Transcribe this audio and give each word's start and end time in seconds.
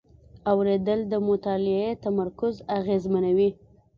اورېدل 0.51 0.99
د 1.11 1.13
مطالعې 1.27 1.89
تمرکز 2.05 2.53
اغېزمنوي. 2.77 3.49